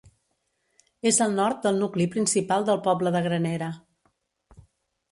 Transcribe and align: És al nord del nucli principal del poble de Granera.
És 1.09 1.19
al 1.25 1.35
nord 1.41 1.61
del 1.67 1.77
nucli 1.83 2.09
principal 2.17 2.67
del 2.71 2.83
poble 2.89 3.17
de 3.19 3.23
Granera. 3.29 3.71